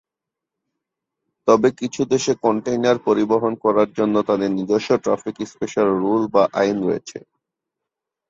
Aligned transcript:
তবে 1.47 1.69
কিছু 1.79 2.01
দেশে 2.11 2.33
কন্টেইনার 2.43 2.97
পরিবহন 3.07 3.53
করার 3.63 3.89
জন্য 3.97 4.15
তাদের 4.29 4.49
নিজস্ব 4.57 4.89
ট্রাফিক 5.03 5.35
স্পেশাল 5.45 5.87
রুল 6.01 6.23
বা 6.33 6.43
আইন 6.59 6.77
রয়েছে। 6.85 7.17